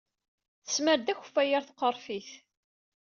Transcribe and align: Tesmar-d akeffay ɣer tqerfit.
Tesmar-d 0.65 1.07
akeffay 1.11 1.49
ɣer 1.53 1.63
tqerfit. 1.65 2.29